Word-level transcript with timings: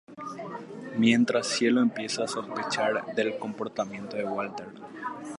Mientras, 0.97 1.45
'Cielo' 1.45 1.83
empieza 1.83 2.23
a 2.23 2.27
sospechar 2.27 3.13
del 3.13 3.37
comportamiento 3.37 4.17
de 4.17 4.23
Walter. 4.25 4.69